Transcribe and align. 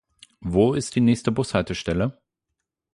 Wo 0.39 0.73
ist 0.73 0.95
die 0.95 0.99
nächste 0.99 1.31
Bushaltestelle? 1.31 2.17